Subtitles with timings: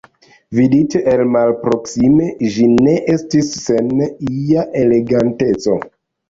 [0.59, 3.93] Vidite el malproksime, ĝi ne estis sen
[4.47, 5.79] ia eleganteco.